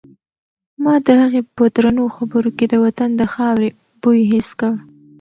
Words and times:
ما 0.83 0.93
د 1.05 1.07
هغې 1.21 1.41
په 1.55 1.63
درنو 1.75 2.05
خبرو 2.15 2.49
کې 2.57 2.65
د 2.69 2.73
وطن 2.85 3.09
د 3.15 3.21
خاورې 3.33 3.69
بوی 4.01 4.19
حس 4.31 4.49
کړ. 4.59 4.73